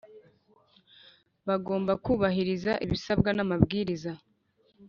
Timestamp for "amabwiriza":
3.45-4.11